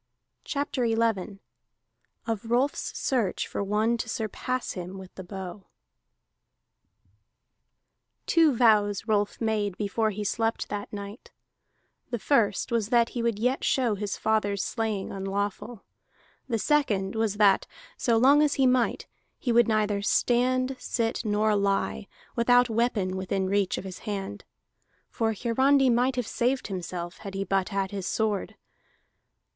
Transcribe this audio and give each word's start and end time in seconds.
CHAPTER 0.45 0.83
XI 0.87 1.39
OF 2.25 2.45
ROLF'S 2.49 2.97
SEARCH 2.97 3.45
FOR 3.47 3.63
ONE 3.63 3.97
TO 3.97 4.09
SURPASS 4.09 4.71
HIM 4.71 4.97
WITH 4.97 5.13
THE 5.13 5.23
BOW 5.23 5.67
Two 8.25 8.55
vows 8.57 9.05
Rolf 9.07 9.39
made 9.39 9.77
before 9.77 10.09
he 10.09 10.23
slept 10.23 10.69
that 10.69 10.91
night: 10.91 11.29
the 12.09 12.17
first 12.17 12.71
was 12.71 12.89
that 12.89 13.09
he 13.09 13.21
would 13.21 13.37
yet 13.37 13.63
show 13.63 13.93
his 13.93 14.17
father's 14.17 14.63
slaying 14.63 15.11
unlawful; 15.11 15.83
the 16.49 16.57
second 16.57 17.13
was 17.13 17.35
that, 17.35 17.67
so 17.95 18.17
long 18.17 18.41
as 18.41 18.55
he 18.55 18.65
might, 18.65 19.05
he 19.37 19.51
would 19.51 19.67
neither 19.67 20.01
stand, 20.01 20.75
sit, 20.79 21.23
nor 21.23 21.55
lie, 21.55 22.07
without 22.35 22.71
weapon 22.71 23.15
within 23.15 23.45
reach 23.47 23.77
of 23.77 23.83
his 23.83 23.99
hand. 23.99 24.45
For 25.11 25.33
Hiarandi 25.33 25.91
might 25.91 26.15
have 26.15 26.25
saved 26.25 26.69
himself 26.69 27.19
had 27.19 27.35
he 27.35 27.43
but 27.43 27.69
had 27.69 27.91
his 27.91 28.07
sword. 28.07 28.55